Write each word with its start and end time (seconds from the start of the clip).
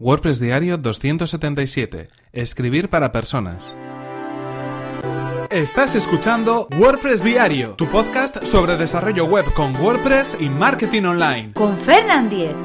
WordPress 0.00 0.40
Diario 0.40 0.76
277. 0.76 2.08
Escribir 2.32 2.88
para 2.88 3.12
personas. 3.12 3.76
Estás 5.52 5.94
escuchando 5.94 6.66
WordPress 6.76 7.22
Diario, 7.22 7.74
tu 7.76 7.86
podcast 7.86 8.44
sobre 8.44 8.76
desarrollo 8.76 9.24
web 9.26 9.44
con 9.54 9.72
WordPress 9.76 10.38
y 10.40 10.48
marketing 10.48 11.04
online. 11.04 11.52
Con 11.52 11.76
Fernand 11.76 12.28
Diez. 12.28 12.56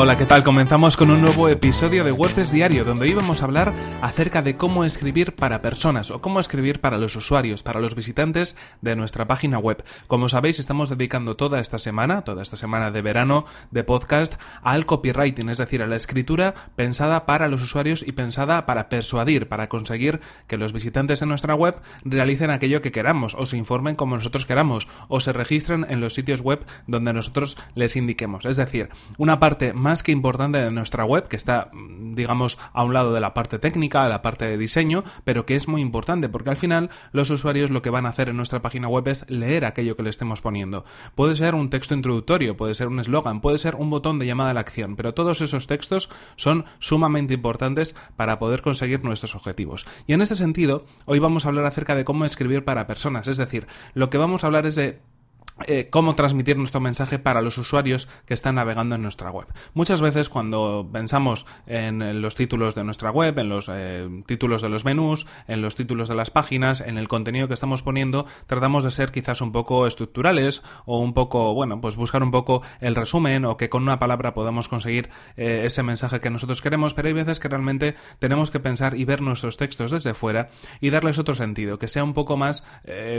Hola, 0.00 0.16
¿qué 0.16 0.26
tal? 0.26 0.44
Comenzamos 0.44 0.96
con 0.96 1.10
un 1.10 1.20
nuevo 1.20 1.48
episodio 1.48 2.04
de 2.04 2.12
WordPress 2.12 2.52
Diario, 2.52 2.84
donde 2.84 3.06
hoy 3.06 3.14
vamos 3.14 3.42
a 3.42 3.46
hablar 3.46 3.72
acerca 4.00 4.42
de 4.42 4.56
cómo 4.56 4.84
escribir 4.84 5.34
para 5.34 5.60
personas 5.60 6.12
o 6.12 6.20
cómo 6.20 6.38
escribir 6.38 6.80
para 6.80 6.98
los 6.98 7.16
usuarios, 7.16 7.64
para 7.64 7.80
los 7.80 7.96
visitantes 7.96 8.56
de 8.80 8.94
nuestra 8.94 9.26
página 9.26 9.58
web. 9.58 9.84
Como 10.06 10.28
sabéis, 10.28 10.60
estamos 10.60 10.88
dedicando 10.88 11.34
toda 11.34 11.58
esta 11.58 11.80
semana, 11.80 12.22
toda 12.22 12.44
esta 12.44 12.56
semana 12.56 12.92
de 12.92 13.02
verano 13.02 13.44
de 13.72 13.82
podcast, 13.82 14.34
al 14.62 14.86
copywriting, 14.86 15.48
es 15.48 15.58
decir, 15.58 15.82
a 15.82 15.88
la 15.88 15.96
escritura 15.96 16.54
pensada 16.76 17.26
para 17.26 17.48
los 17.48 17.60
usuarios 17.60 18.04
y 18.06 18.12
pensada 18.12 18.66
para 18.66 18.88
persuadir, 18.88 19.48
para 19.48 19.68
conseguir 19.68 20.20
que 20.46 20.58
los 20.58 20.72
visitantes 20.72 21.18
de 21.18 21.26
nuestra 21.26 21.56
web 21.56 21.74
realicen 22.04 22.50
aquello 22.50 22.82
que 22.82 22.92
queramos, 22.92 23.34
o 23.34 23.46
se 23.46 23.56
informen 23.56 23.96
como 23.96 24.14
nosotros 24.14 24.46
queramos, 24.46 24.86
o 25.08 25.18
se 25.18 25.32
registren 25.32 25.84
en 25.90 26.00
los 26.00 26.14
sitios 26.14 26.40
web 26.40 26.64
donde 26.86 27.12
nosotros 27.12 27.58
les 27.74 27.96
indiquemos. 27.96 28.44
Es 28.44 28.56
decir, 28.56 28.90
una 29.16 29.40
parte 29.40 29.72
más 29.72 29.87
más 29.88 30.02
que 30.02 30.12
importante 30.12 30.58
de 30.58 30.70
nuestra 30.70 31.06
web, 31.06 31.28
que 31.28 31.36
está, 31.36 31.70
digamos, 31.72 32.58
a 32.74 32.84
un 32.84 32.92
lado 32.92 33.14
de 33.14 33.20
la 33.20 33.32
parte 33.32 33.58
técnica, 33.58 34.02
de 34.02 34.10
la 34.10 34.20
parte 34.20 34.44
de 34.44 34.58
diseño, 34.58 35.02
pero 35.24 35.46
que 35.46 35.56
es 35.56 35.66
muy 35.66 35.80
importante 35.80 36.28
porque 36.28 36.50
al 36.50 36.58
final 36.58 36.90
los 37.12 37.30
usuarios 37.30 37.70
lo 37.70 37.80
que 37.80 37.88
van 37.88 38.04
a 38.04 38.10
hacer 38.10 38.28
en 38.28 38.36
nuestra 38.36 38.60
página 38.60 38.86
web 38.86 39.08
es 39.08 39.24
leer 39.30 39.64
aquello 39.64 39.96
que 39.96 40.02
le 40.02 40.10
estemos 40.10 40.42
poniendo. 40.42 40.84
Puede 41.14 41.36
ser 41.36 41.54
un 41.54 41.70
texto 41.70 41.94
introductorio, 41.94 42.54
puede 42.54 42.74
ser 42.74 42.88
un 42.88 43.00
eslogan, 43.00 43.40
puede 43.40 43.56
ser 43.56 43.76
un 43.76 43.88
botón 43.88 44.18
de 44.18 44.26
llamada 44.26 44.50
a 44.50 44.52
la 44.52 44.60
acción, 44.60 44.94
pero 44.94 45.14
todos 45.14 45.40
esos 45.40 45.66
textos 45.66 46.10
son 46.36 46.66
sumamente 46.80 47.32
importantes 47.32 47.96
para 48.14 48.38
poder 48.38 48.60
conseguir 48.60 49.02
nuestros 49.04 49.34
objetivos. 49.34 49.86
Y 50.06 50.12
en 50.12 50.20
este 50.20 50.34
sentido, 50.34 50.84
hoy 51.06 51.18
vamos 51.18 51.46
a 51.46 51.48
hablar 51.48 51.64
acerca 51.64 51.94
de 51.94 52.04
cómo 52.04 52.26
escribir 52.26 52.62
para 52.62 52.86
personas, 52.86 53.26
es 53.26 53.38
decir, 53.38 53.66
lo 53.94 54.10
que 54.10 54.18
vamos 54.18 54.44
a 54.44 54.48
hablar 54.48 54.66
es 54.66 54.74
de 54.74 55.00
eh, 55.66 55.88
cómo 55.90 56.14
transmitir 56.14 56.56
nuestro 56.56 56.80
mensaje 56.80 57.18
para 57.18 57.42
los 57.42 57.58
usuarios 57.58 58.08
que 58.26 58.34
están 58.34 58.54
navegando 58.54 58.94
en 58.94 59.02
nuestra 59.02 59.30
web. 59.30 59.46
Muchas 59.74 60.00
veces 60.00 60.28
cuando 60.28 60.88
pensamos 60.92 61.46
en 61.66 62.22
los 62.22 62.36
títulos 62.36 62.76
de 62.76 62.84
nuestra 62.84 63.10
web, 63.10 63.38
en 63.38 63.48
los 63.48 63.68
eh, 63.72 64.08
títulos 64.26 64.62
de 64.62 64.68
los 64.68 64.84
menús, 64.84 65.26
en 65.48 65.60
los 65.60 65.74
títulos 65.74 66.08
de 66.08 66.14
las 66.14 66.30
páginas, 66.30 66.80
en 66.80 66.96
el 66.96 67.08
contenido 67.08 67.48
que 67.48 67.54
estamos 67.54 67.82
poniendo, 67.82 68.26
tratamos 68.46 68.84
de 68.84 68.92
ser 68.92 69.10
quizás 69.10 69.40
un 69.40 69.50
poco 69.50 69.86
estructurales 69.86 70.62
o 70.86 71.00
un 71.00 71.12
poco, 71.12 71.54
bueno, 71.54 71.80
pues 71.80 71.96
buscar 71.96 72.22
un 72.22 72.30
poco 72.30 72.62
el 72.80 72.94
resumen 72.94 73.44
o 73.44 73.56
que 73.56 73.68
con 73.68 73.82
una 73.82 73.98
palabra 73.98 74.34
podamos 74.34 74.68
conseguir 74.68 75.10
eh, 75.36 75.62
ese 75.64 75.82
mensaje 75.82 76.20
que 76.20 76.30
nosotros 76.30 76.62
queremos, 76.62 76.94
pero 76.94 77.08
hay 77.08 77.14
veces 77.14 77.40
que 77.40 77.48
realmente 77.48 77.96
tenemos 78.20 78.52
que 78.52 78.60
pensar 78.60 78.94
y 78.94 79.04
ver 79.04 79.22
nuestros 79.22 79.56
textos 79.56 79.90
desde 79.90 80.14
fuera 80.14 80.50
y 80.80 80.90
darles 80.90 81.18
otro 81.18 81.34
sentido, 81.34 81.80
que 81.80 81.88
sea 81.88 82.04
un 82.04 82.14
poco 82.14 82.36
más, 82.36 82.64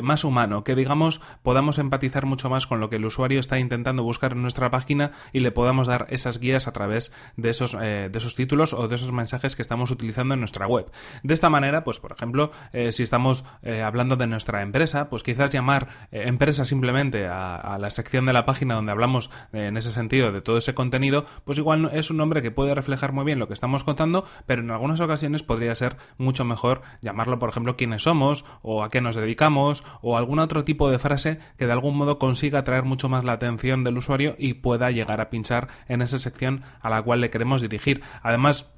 más 0.01 0.23
humano, 0.23 0.63
que 0.63 0.75
digamos 0.75 1.21
podamos 1.43 1.79
empatizar 1.79 2.25
mucho 2.29 2.49
más 2.49 2.67
con 2.67 2.79
lo 2.79 2.89
que 2.89 2.95
el 2.95 3.05
usuario 3.05 3.39
está 3.39 3.59
intentando 3.59 4.03
buscar 4.03 4.33
en 4.33 4.41
nuestra 4.41 4.69
página 4.69 5.11
y 5.33 5.39
le 5.41 5.51
podamos 5.51 5.87
dar 5.87 6.07
esas 6.09 6.39
guías 6.39 6.67
a 6.67 6.71
través 6.71 7.11
de 7.35 7.49
esos, 7.49 7.75
eh, 7.81 8.09
de 8.11 8.17
esos 8.17 8.35
títulos 8.35 8.73
o 8.73 8.87
de 8.87 8.95
esos 8.95 9.11
mensajes 9.11 9.55
que 9.55 9.61
estamos 9.61 9.91
utilizando 9.91 10.35
en 10.35 10.39
nuestra 10.39 10.67
web. 10.67 10.89
De 11.23 11.33
esta 11.33 11.49
manera, 11.49 11.83
pues 11.83 11.99
por 11.99 12.11
ejemplo, 12.11 12.51
eh, 12.71 12.91
si 12.91 13.03
estamos 13.03 13.43
eh, 13.63 13.81
hablando 13.81 14.15
de 14.15 14.27
nuestra 14.27 14.61
empresa, 14.61 15.09
pues 15.09 15.23
quizás 15.23 15.49
llamar 15.49 15.89
empresa 16.11 16.65
simplemente 16.65 17.27
a, 17.27 17.77
la 17.79 17.89
sección 17.89 18.25
de 18.25 18.33
la 18.33 18.45
página 18.45 18.75
donde 18.75 18.91
hablamos 18.91 19.31
en 19.53 19.77
ese 19.77 19.91
sentido 19.91 20.31
de 20.31 20.41
todo 20.41 20.57
ese 20.57 20.73
contenido, 20.73 21.25
pues 21.45 21.57
igual 21.57 21.89
es 21.93 22.11
un 22.11 22.17
nombre 22.17 22.41
que 22.41 22.51
puede 22.51 22.75
reflejar 22.75 23.11
muy 23.11 23.25
bien 23.25 23.39
lo 23.39 23.47
que 23.47 23.53
estamos 23.53 23.83
contando, 23.83 24.25
pero 24.45 24.61
en 24.61 24.71
algunas 24.71 24.99
ocasiones 24.99 25.43
podría 25.43 25.73
ser 25.75 25.97
mucho 26.17 26.45
mejor 26.45 26.81
llamarlo, 27.01 27.39
por 27.39 27.49
ejemplo, 27.49 27.75
quiénes 27.75 28.03
somos 28.03 28.45
o 28.61 28.83
a 28.83 28.89
qué 28.89 29.01
nos 29.01 29.15
dedicamos 29.15 29.83
o 30.01 30.17
algún 30.17 30.39
otro 30.39 30.63
tipo 30.63 30.89
de 30.89 30.99
frase 30.99 31.39
que 31.57 31.65
de 31.65 31.71
algún 31.71 31.97
modo 31.97 32.18
consiga 32.19 32.59
atraer 32.59 32.83
mucho 32.83 33.09
más 33.09 33.23
la 33.23 33.33
atención 33.33 33.83
del 33.83 33.97
usuario 33.97 34.35
y 34.37 34.53
pueda 34.55 34.91
llegar 34.91 35.21
a 35.21 35.29
pinchar 35.29 35.67
en 35.87 36.01
esa 36.01 36.19
sección 36.19 36.61
a 36.81 36.89
la 36.89 37.01
cual 37.01 37.21
le 37.21 37.31
queremos 37.31 37.61
dirigir. 37.61 38.01
Además, 38.21 38.71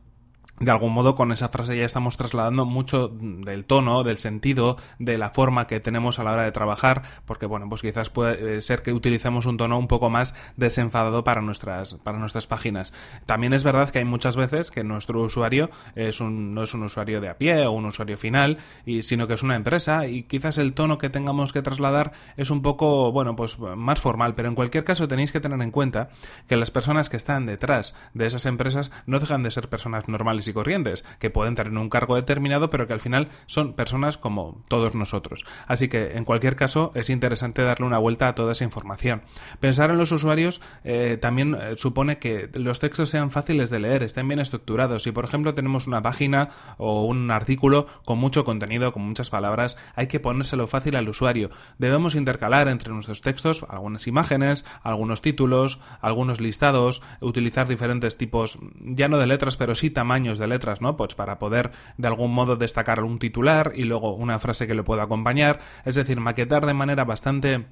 de 0.62 0.72
algún 0.72 0.94
modo 0.94 1.16
con 1.16 1.32
esa 1.32 1.50
frase 1.50 1.76
ya 1.76 1.86
estamos 1.86 2.18
trasladando 2.18 2.66
mucho 2.66 3.10
del 3.10 3.66
tono, 3.66 4.04
del 4.04 4.18
sentido, 4.18 4.78
de 5.00 5.18
la 5.18 5.32
forma 5.32 5.66
que 5.66 5.80
tenemos 5.80 6.20
a 6.20 6.24
la 6.24 6.34
hora 6.34 6.44
de 6.44 6.52
trabajar, 6.52 7.02
porque 7.26 7.48
bueno, 7.48 7.68
pues 7.68 7.82
quizás 7.82 8.10
puede 8.12 8.58
eh, 8.58 8.62
ser 8.62 8.84
que 8.84 8.94
utilicemos 8.94 9.48
un 9.48 9.58
tono 9.58 9.78
un 9.80 9.88
poco 9.88 10.10
más 10.12 10.36
desenfadado 10.58 11.24
para 11.24 11.42
nuestras, 11.42 11.96
para 11.96 12.20
nuestras 12.20 12.46
páginas. 12.46 12.94
También 13.26 13.54
es 13.54 13.64
verdad 13.64 13.90
que 13.90 14.00
hay 14.00 14.06
muchas 14.06 14.36
veces 14.36 14.70
que 14.70 14.84
nuestro 14.84 15.22
usuario 15.22 15.72
es 15.96 16.22
un, 16.22 16.54
no 16.54 16.64
es 16.64 16.74
un 16.76 16.84
usuario 16.84 17.22
de 17.22 17.30
a 17.30 17.38
pie 17.38 17.66
o 17.66 17.72
un 17.72 17.86
usuario 17.86 18.18
final, 18.18 18.60
y, 18.86 19.02
sino 19.02 19.28
que 19.28 19.34
es 19.34 19.44
una 19.44 19.56
empresa 19.56 20.06
y 20.06 20.24
quizás 20.24 20.60
el 20.60 20.74
tono 20.74 21.00
que 21.00 21.10
tengamos 21.10 21.54
que 21.54 21.64
trasladar 21.64 22.12
es 22.38 22.52
un 22.52 22.62
poco, 22.62 23.12
bueno, 23.12 23.36
pues 23.36 23.58
más 23.58 24.00
formal, 24.00 24.36
pero 24.36 24.48
en 24.48 24.56
cualquier 24.56 24.84
caso 24.84 25.08
tenéis 25.08 25.32
que 25.32 25.40
tener 25.40 25.60
en 25.60 25.72
cuenta 25.72 26.10
que 26.48 26.56
las 26.56 26.70
personas 26.70 27.10
que 27.10 27.18
están 27.18 27.48
detrás 27.48 27.96
de 28.14 28.28
esas 28.28 28.46
empresas 28.46 28.92
no 29.08 29.20
dejan 29.20 29.42
de 29.42 29.50
ser 29.50 29.68
personas 29.68 30.08
normales 30.08 30.51
corrientes, 30.54 31.04
que 31.20 31.30
pueden 31.30 31.56
tener 31.56 31.74
un 31.74 31.90
cargo 31.90 32.16
determinado, 32.16 32.70
pero 32.70 32.88
que 32.88 32.94
al 32.94 33.00
final 33.00 33.30
son 33.46 33.74
personas 33.74 34.18
como 34.18 34.64
todos 34.68 34.96
nosotros. 34.96 35.46
Así 35.68 35.88
que, 35.88 36.14
en 36.18 36.24
cualquier 36.24 36.56
caso, 36.56 36.92
es 36.96 37.10
interesante 37.10 37.64
darle 37.64 37.86
una 37.86 37.98
vuelta 37.98 38.28
a 38.28 38.36
toda 38.36 38.52
esa 38.52 38.64
información. 38.64 39.22
Pensar 39.60 39.90
en 39.92 39.98
los 39.98 40.12
usuarios 40.12 40.62
eh, 40.84 41.18
también 41.20 41.56
eh, 41.56 41.76
supone 41.76 42.18
que 42.18 42.50
los 42.54 42.80
textos 42.80 43.10
sean 43.10 43.32
fáciles 43.32 43.70
de 43.70 43.80
leer, 43.80 44.04
estén 44.04 44.28
bien 44.28 44.40
estructurados. 44.40 45.04
Si, 45.04 45.12
por 45.12 45.26
ejemplo, 45.26 45.54
tenemos 45.54 45.88
una 45.88 46.02
página 46.02 46.50
o 46.78 47.06
un 47.06 47.32
artículo 47.32 47.88
con 48.06 48.18
mucho 48.18 48.44
contenido, 48.44 48.94
con 48.94 49.04
muchas 49.04 49.30
palabras, 49.30 49.78
hay 49.96 50.08
que 50.08 50.20
ponérselo 50.20 50.68
fácil 50.68 50.96
al 50.96 51.10
usuario. 51.10 51.50
Debemos 51.78 52.16
intercalar 52.16 52.68
entre 52.68 52.94
nuestros 52.94 53.22
textos 53.22 53.66
algunas 53.70 54.08
imágenes, 54.08 54.66
algunos 54.84 55.22
títulos, 55.22 55.80
algunos 56.02 56.42
listados, 56.42 57.02
utilizar 57.20 57.68
diferentes 57.68 58.18
tipos, 58.18 58.60
ya 58.80 59.08
no 59.08 59.18
de 59.18 59.28
letras, 59.28 59.58
pero 59.58 59.76
sí 59.76 59.90
tamaños 59.90 60.40
de 60.42 60.48
letras, 60.48 60.82
¿no? 60.82 60.98
Pues 60.98 61.16
para 61.16 61.40
poder 61.40 61.72
de 61.96 62.08
algún 62.08 62.34
modo 62.34 62.58
destacar 62.58 63.02
un 63.02 63.18
titular 63.18 63.72
y 63.76 63.86
luego 63.86 64.14
una 64.14 64.40
frase 64.40 64.68
que 64.68 64.76
le 64.76 64.84
pueda 64.84 65.04
acompañar, 65.04 65.60
es 65.86 65.96
decir, 65.96 66.20
maquetar 66.20 66.66
de 66.66 66.74
manera 66.74 67.06
bastante 67.06 67.68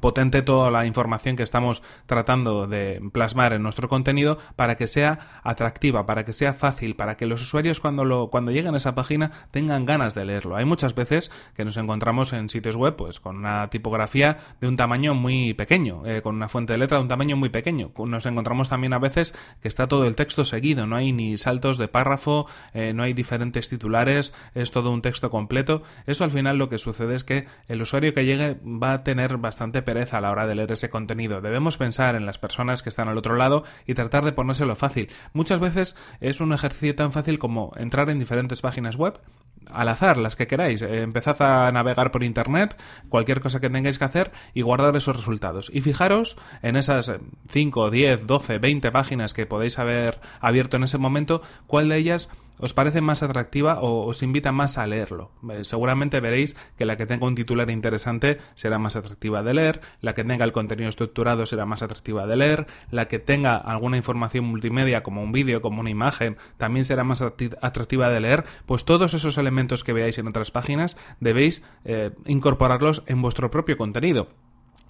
potente 0.00 0.42
toda 0.42 0.70
la 0.70 0.86
información 0.86 1.36
que 1.36 1.42
estamos 1.42 1.82
tratando 2.06 2.66
de 2.66 3.00
plasmar 3.12 3.52
en 3.52 3.62
nuestro 3.62 3.88
contenido 3.88 4.38
para 4.56 4.76
que 4.76 4.86
sea 4.86 5.40
atractiva, 5.42 6.06
para 6.06 6.24
que 6.24 6.32
sea 6.32 6.52
fácil, 6.52 6.96
para 6.96 7.16
que 7.16 7.26
los 7.26 7.42
usuarios 7.42 7.80
cuando 7.80 8.04
lo 8.04 8.28
cuando 8.30 8.50
lleguen 8.50 8.74
a 8.74 8.78
esa 8.78 8.94
página 8.94 9.30
tengan 9.50 9.84
ganas 9.84 10.14
de 10.14 10.24
leerlo. 10.24 10.56
Hay 10.56 10.64
muchas 10.64 10.94
veces 10.94 11.30
que 11.54 11.64
nos 11.64 11.76
encontramos 11.76 12.32
en 12.32 12.48
sitios 12.48 12.76
web 12.76 12.96
pues 12.96 13.20
con 13.20 13.36
una 13.36 13.70
tipografía 13.70 14.38
de 14.60 14.68
un 14.68 14.76
tamaño 14.76 15.14
muy 15.14 15.54
pequeño, 15.54 16.02
eh, 16.06 16.22
con 16.22 16.34
una 16.34 16.48
fuente 16.48 16.72
de 16.72 16.78
letra 16.78 16.98
de 16.98 17.02
un 17.02 17.08
tamaño 17.08 17.36
muy 17.36 17.48
pequeño. 17.48 17.92
Nos 17.96 18.26
encontramos 18.26 18.68
también 18.68 18.92
a 18.92 18.98
veces 18.98 19.34
que 19.60 19.68
está 19.68 19.86
todo 19.86 20.06
el 20.06 20.16
texto 20.16 20.44
seguido, 20.44 20.86
no 20.86 20.96
hay 20.96 21.12
ni 21.12 21.36
saltos 21.36 21.78
de 21.78 21.88
párrafo, 21.88 22.46
eh, 22.72 22.92
no 22.94 23.02
hay 23.02 23.12
diferentes 23.12 23.68
titulares, 23.68 24.34
es 24.54 24.70
todo 24.70 24.90
un 24.90 25.02
texto 25.02 25.30
completo. 25.30 25.82
Eso 26.06 26.24
al 26.24 26.30
final 26.30 26.58
lo 26.58 26.68
que 26.68 26.78
sucede 26.78 27.14
es 27.14 27.24
que 27.24 27.46
el 27.68 27.82
usuario 27.82 28.14
que 28.14 28.24
llegue 28.24 28.58
va 28.64 28.94
a 28.94 29.04
tener 29.04 29.36
bastante 29.36 29.82
pereza 29.84 30.18
a 30.18 30.20
la 30.20 30.30
hora 30.30 30.46
de 30.46 30.54
leer 30.54 30.72
ese 30.72 30.90
contenido. 30.90 31.40
Debemos 31.40 31.76
pensar 31.76 32.14
en 32.14 32.26
las 32.26 32.38
personas 32.38 32.82
que 32.82 32.88
están 32.88 33.08
al 33.08 33.18
otro 33.18 33.36
lado 33.36 33.64
y 33.86 33.94
tratar 33.94 34.24
de 34.24 34.32
ponérselo 34.32 34.76
fácil. 34.76 35.10
Muchas 35.32 35.60
veces 35.60 35.96
es 36.20 36.40
un 36.40 36.52
ejercicio 36.52 36.94
tan 36.94 37.12
fácil 37.12 37.38
como 37.38 37.72
entrar 37.76 38.10
en 38.10 38.18
diferentes 38.18 38.60
páginas 38.62 38.96
web, 38.96 39.20
al 39.70 39.88
azar, 39.88 40.18
las 40.18 40.36
que 40.36 40.46
queráis. 40.46 40.82
Eh, 40.82 41.02
empezad 41.02 41.40
a 41.42 41.70
navegar 41.72 42.10
por 42.10 42.22
internet, 42.22 42.76
cualquier 43.08 43.40
cosa 43.40 43.60
que 43.60 43.70
tengáis 43.70 43.98
que 43.98 44.04
hacer 44.04 44.32
y 44.52 44.62
guardar 44.62 44.94
esos 44.96 45.16
resultados. 45.16 45.70
Y 45.72 45.80
fijaros 45.80 46.36
en 46.62 46.76
esas 46.76 47.12
5, 47.48 47.90
10, 47.90 48.26
12, 48.26 48.58
20 48.58 48.92
páginas 48.92 49.34
que 49.34 49.46
podéis 49.46 49.78
haber 49.78 50.20
abierto 50.40 50.76
en 50.76 50.84
ese 50.84 50.98
momento, 50.98 51.42
cuál 51.66 51.88
de 51.88 51.96
ellas 51.96 52.30
os 52.58 52.74
parece 52.74 53.00
más 53.00 53.22
atractiva 53.22 53.80
o 53.80 54.06
os 54.06 54.22
invita 54.22 54.52
más 54.52 54.78
a 54.78 54.86
leerlo. 54.86 55.30
Eh, 55.50 55.64
seguramente 55.64 56.20
veréis 56.20 56.56
que 56.76 56.84
la 56.84 56.96
que 56.96 57.06
tenga 57.06 57.26
un 57.26 57.34
titular 57.34 57.70
interesante 57.70 58.38
será 58.54 58.78
más 58.78 58.96
atractiva 58.96 59.42
de 59.42 59.54
leer, 59.54 59.80
la 60.00 60.14
que 60.14 60.24
tenga 60.24 60.44
el 60.44 60.52
contenido 60.52 60.88
estructurado 60.88 61.46
será 61.46 61.66
más 61.66 61.82
atractiva 61.82 62.26
de 62.26 62.36
leer, 62.36 62.66
la 62.90 63.08
que 63.08 63.18
tenga 63.18 63.56
alguna 63.56 63.96
información 63.96 64.44
multimedia 64.44 65.02
como 65.02 65.22
un 65.22 65.32
vídeo, 65.32 65.62
como 65.62 65.80
una 65.80 65.90
imagen, 65.90 66.36
también 66.56 66.84
será 66.84 67.04
más 67.04 67.22
atractiva 67.22 68.08
de 68.08 68.20
leer, 68.20 68.44
pues 68.66 68.84
todos 68.84 69.14
esos 69.14 69.38
elementos 69.38 69.84
que 69.84 69.92
veáis 69.92 70.18
en 70.18 70.28
otras 70.28 70.50
páginas 70.50 70.96
debéis 71.20 71.64
eh, 71.84 72.12
incorporarlos 72.26 73.02
en 73.06 73.22
vuestro 73.22 73.50
propio 73.50 73.76
contenido. 73.76 74.28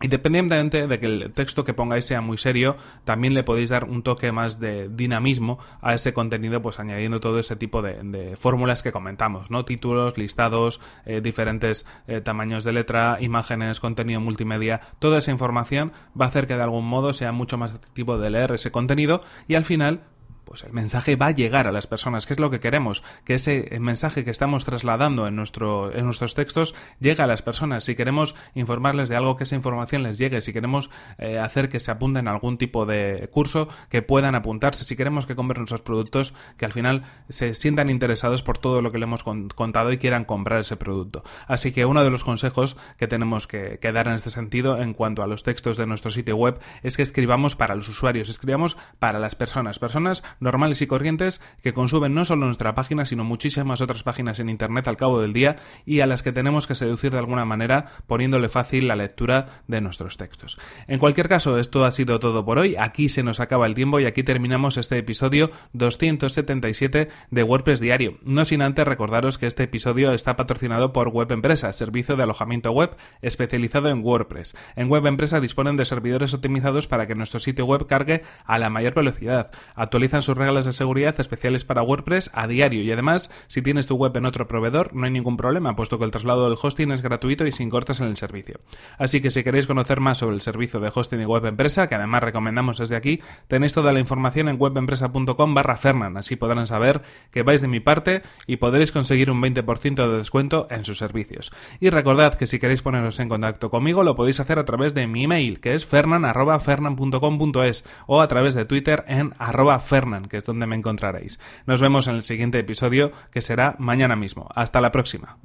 Independientemente 0.05 0.87
de 0.87 1.01
que 1.01 1.07
el 1.07 1.33
texto 1.33 1.65
que 1.65 1.73
pongáis 1.73 2.05
sea 2.05 2.21
muy 2.21 2.37
serio, 2.37 2.77
también 3.05 3.33
le 3.33 3.43
podéis 3.43 3.71
dar 3.71 3.85
un 3.85 4.03
toque 4.03 4.33
más 4.33 4.61
de 4.61 4.91
dinamismo 4.91 5.59
a 5.81 5.95
ese 5.95 6.13
contenido, 6.13 6.61
pues 6.61 6.79
añadiendo 6.79 7.21
todo 7.21 7.39
ese 7.39 7.57
tipo 7.57 7.81
de, 7.81 8.37
fórmulas 8.37 8.83
que 8.83 8.93
comentamos, 8.93 9.51
¿no? 9.51 9.65
Títulos, 9.65 10.19
listados, 10.19 10.79
eh, 11.07 11.23
diferentes 11.23 11.87
eh, 12.07 12.21
tamaños 12.21 12.65
de 12.65 12.75
letra, 12.75 13.17
imágenes, 13.19 13.81
contenido 13.81 14.21
multimedia, 14.21 14.83
toda 14.99 15.17
esa 15.17 15.31
información 15.31 15.93
va 16.21 16.27
a 16.27 16.29
hacer 16.29 16.47
que 16.47 16.57
de 16.57 16.63
algún 16.63 16.87
modo 16.87 17.15
sea 17.15 17.33
mucho 17.33 17.57
más 17.57 17.73
atractivo 17.73 18.19
de 18.19 18.29
leer 18.29 18.53
ese 18.53 18.71
contenido 18.71 19.23
y 19.49 19.55
al 19.55 19.65
final 19.65 20.03
pues 20.45 20.65
el 20.65 20.73
mensaje 20.73 21.17
va 21.17 21.27
a 21.27 21.31
llegar 21.31 21.67
a 21.67 21.73
las 21.73 21.87
personas, 21.87 22.27
que 22.27 22.35
es 22.35 22.41
lo 22.41 22.51
que 22.51 22.61
queremos, 22.61 23.03
que 23.25 23.35
ese 23.35 23.69
mensaje 23.81 24.25
que 24.25 24.31
estamos 24.31 24.65
trasladando 24.65 25.27
en, 25.27 25.37
nuestro, 25.37 25.95
en 25.95 26.05
nuestros 26.05 26.35
textos 26.35 26.75
llegue 27.01 27.23
a 27.23 27.27
las 27.27 27.43
personas. 27.43 27.85
Si 27.85 27.95
queremos 27.95 28.35
informarles 28.55 29.09
de 29.09 29.17
algo, 29.17 29.37
que 29.37 29.45
esa 29.45 29.57
información 29.57 30.03
les 30.03 30.19
llegue. 30.19 30.41
Si 30.41 30.53
queremos 30.53 30.91
eh, 31.19 31.39
hacer 31.39 31.69
que 31.69 31.81
se 31.81 31.91
apunten 31.91 32.29
a 32.29 32.33
algún 32.33 32.59
tipo 32.59 32.87
de 32.87 33.29
curso, 33.33 33.69
que 33.89 34.03
puedan 34.03 34.35
apuntarse. 34.35 34.85
Si 34.85 34.97
queremos 34.97 35.27
que 35.27 35.37
compren 35.37 35.61
nuestros 35.61 35.83
productos, 35.83 36.35
que 36.57 36.65
al 36.65 36.73
final 36.73 37.05
se 37.29 37.55
sientan 37.55 37.91
interesados 37.91 38.43
por 38.43 38.59
todo 38.59 38.83
lo 38.83 38.93
que 38.93 38.99
le 38.99 39.05
hemos 39.05 39.23
contado 39.23 39.93
y 39.93 39.99
quieran 39.99 40.25
comprar 40.25 40.61
ese 40.61 40.77
producto. 40.77 41.25
Así 41.47 41.73
que 41.73 41.87
uno 41.87 42.05
de 42.05 42.11
los 42.11 42.25
consejos 42.25 42.77
que 42.99 43.09
tenemos 43.09 43.47
que, 43.47 43.79
que 43.81 43.93
dar 43.93 44.09
en 44.09 44.15
este 44.15 44.31
sentido 44.31 44.81
en 44.81 44.95
cuanto 44.95 45.23
a 45.23 45.27
los 45.27 45.43
textos 45.43 45.77
de 45.77 45.87
nuestro 45.87 46.11
sitio 46.11 46.37
web 46.37 46.59
es 46.83 46.97
que 46.97 47.03
escribamos 47.03 47.57
para 47.57 47.75
los 47.75 47.89
usuarios, 47.89 48.29
escribamos 48.29 48.77
para 48.99 49.19
las 49.19 49.35
personas, 49.35 49.79
personas 49.79 50.23
normales 50.41 50.83
y 50.83 50.87
corrientes 50.87 51.41
que 51.63 51.75
consumen 51.75 52.15
no 52.15 52.25
solo 52.25 52.47
nuestra 52.47 52.75
página, 52.75 53.05
sino 53.05 53.25
muchísimas 53.25 53.81
otras 53.81 54.03
páginas 54.03 54.39
en 54.41 54.49
Internet 54.49 54.89
al 54.89 54.97
cabo 54.97 55.21
del 55.21 55.33
día 55.33 55.57
y 55.87 56.01
a 56.01 56.07
las 56.07 56.23
que 56.23 56.33
tenemos 56.33 56.67
que 56.67 56.75
seducir 56.75 57.13
de 57.13 57.19
alguna 57.19 57.45
manera 57.45 57.87
poniéndole 58.07 58.49
fácil 58.49 58.89
la 58.89 58.97
lectura 58.97 59.63
de 59.67 59.81
nuestros 59.81 60.17
textos. 60.17 60.59
En 60.87 60.99
cualquier 60.99 61.29
caso, 61.29 61.59
esto 61.59 61.85
ha 61.85 61.91
sido 61.91 62.19
todo 62.19 62.45
por 62.45 62.59
hoy. 62.59 62.77
Aquí 62.79 63.09
se 63.09 63.23
nos 63.23 63.41
acaba 63.41 63.67
el 63.67 63.75
tiempo 63.75 64.01
y 64.01 64.07
aquí 64.07 64.23
terminamos 64.23 64.77
este 64.77 64.99
episodio 64.99 65.51
277 65.73 67.09
de 67.31 67.43
WordPress 67.43 67.81
Diario. 67.81 68.19
No 68.23 68.45
sin 68.45 68.63
antes 68.63 68.87
recordaros 68.87 69.39
que 69.39 69.47
este 69.47 69.65
episodio 69.65 70.13
está 70.13 70.37
patrocinado 70.37 70.93
por 70.93 71.09
Web 71.09 71.33
Empresa, 71.33 71.73
servicio 71.73 72.17
de 72.17 72.23
alojamiento 72.25 72.73
web 72.73 72.97
especializado 73.23 73.89
en 73.89 74.03
WordPress. 74.05 74.57
En 74.77 74.89
Web 74.89 75.07
Empresa 75.07 75.41
disponen 75.41 75.77
de 75.77 75.85
servidores 75.85 76.35
optimizados 76.35 76.87
para 76.87 77.07
que 77.07 77.15
nuestro 77.15 77.41
sitio 77.41 77.67
web 77.67 77.87
cargue 77.87 78.23
a 78.45 78.59
la 78.59 78.71
mayor 78.71 78.95
velocidad. 78.95 79.51
Actualizan 79.75 80.23
sus 80.25 80.37
reglas 80.37 80.65
de 80.65 80.73
seguridad 80.73 81.15
especiales 81.19 81.65
para 81.65 81.83
WordPress 81.83 82.31
a 82.33 82.47
diario 82.47 82.83
y 82.83 82.91
además, 82.91 83.31
si 83.47 83.63
tienes 83.63 83.87
tu 83.87 83.97
web 83.97 84.17
en 84.17 84.27
otro 84.27 84.49
proveedor, 84.49 84.95
no 84.95 85.05
hay 85.05 85.11
ningún 85.11 85.37
problema, 85.37 85.77
puesto 85.77 85.99
que 85.99 86.05
el 86.05 86.11
traslado 86.11 86.49
del 86.49 86.59
hosting 86.61 86.91
es 86.93 87.03
gratuito 87.03 87.47
y 87.47 87.53
sin 87.53 87.71
cortes 87.71 88.01
en 88.01 88.07
el 88.07 88.17
servicio. 88.17 88.61
Así 88.99 89.21
que 89.21 89.31
si 89.31 89.45
queréis 89.45 89.67
conocer 89.67 90.01
más 90.01 90.19
sobre 90.19 90.35
el 90.35 90.41
servicio 90.41 90.81
de 90.81 90.91
hosting 90.95 91.21
y 91.21 91.25
web 91.25 91.47
empresa, 91.47 91.89
que 91.89 91.95
además 91.95 92.23
recomendamos 92.23 92.79
desde 92.79 92.97
aquí, 92.97 93.21
tenéis 93.49 93.75
toda 93.75 93.93
la 93.93 94.01
información 94.01 94.49
en 94.49 94.57
webempresa.com 94.61 95.55
barra 95.55 95.77
Fernan, 95.77 96.17
así 96.17 96.37
podrán 96.37 96.67
saber 96.67 97.03
que 97.31 97.43
vais 97.43 97.61
de 97.61 97.69
mi 97.69 97.81
parte 97.81 98.23
y 98.47 98.57
podréis 98.57 98.93
conseguir 98.93 99.31
un 99.31 99.43
20% 99.43 100.11
de 100.11 100.17
descuento 100.19 100.67
en 100.71 100.85
sus 100.85 100.99
servicios. 100.99 101.53
Y 101.81 101.91
recordad 101.91 102.35
que 102.35 102.47
si 102.47 102.59
queréis 102.59 102.83
poneros 102.83 103.21
en 103.21 103.29
contacto 103.29 103.71
conmigo, 103.71 104.03
lo 104.05 104.17
podéis 104.17 104.41
hacer 104.41 104.59
a 104.59 104.65
través 104.65 104.95
de 104.95 105.07
mi 105.07 105.25
email, 105.25 105.61
que 105.61 105.75
es 105.75 105.87
fernan.fernan.com.es 105.87 107.85
o 108.07 108.21
a 108.21 108.29
través 108.29 108.55
de 108.55 108.65
Twitter 108.65 109.05
en 109.07 109.35
arroba 109.39 109.79
fernan 109.79 110.14
que 110.23 110.39
es 110.39 110.45
donde 110.45 110.67
me 110.67 110.77
encontraréis. 110.77 111.39
Nos 111.67 111.81
vemos 111.81 112.07
en 112.07 112.15
el 112.17 112.23
siguiente 112.23 112.59
episodio, 112.59 113.13
que 113.31 113.41
será 113.41 113.77
mañana 113.79 114.17
mismo. 114.17 114.49
Hasta 114.55 114.81
la 114.81 114.91
próxima. 114.91 115.39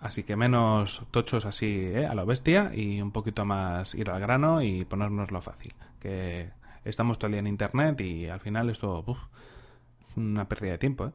Así 0.00 0.22
que 0.22 0.36
menos 0.36 1.06
tochos 1.10 1.44
así 1.44 1.66
¿eh? 1.66 2.06
a 2.06 2.14
la 2.14 2.24
bestia 2.24 2.70
y 2.72 3.02
un 3.02 3.10
poquito 3.10 3.44
más 3.44 3.94
ir 3.94 4.10
al 4.10 4.20
grano 4.20 4.62
y 4.62 4.84
lo 5.30 5.42
fácil. 5.42 5.74
Que 5.98 6.50
estamos 6.84 7.18
todo 7.18 7.26
el 7.26 7.32
día 7.32 7.40
en 7.40 7.48
internet 7.48 8.00
y 8.00 8.28
al 8.28 8.40
final 8.40 8.70
esto 8.70 9.04
es 10.00 10.16
una 10.16 10.48
pérdida 10.48 10.72
de 10.72 10.78
tiempo. 10.78 11.06
¿eh? 11.06 11.12